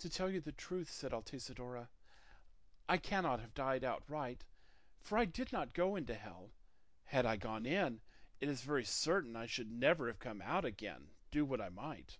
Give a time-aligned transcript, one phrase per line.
[0.00, 1.88] "To tell you the truth," said Altisidora,
[2.90, 4.44] "I cannot have died outright,
[5.00, 6.50] for I did not go into hell;
[7.04, 8.02] had I gone in,
[8.38, 12.18] it is very certain I should never have come out again, do what I might.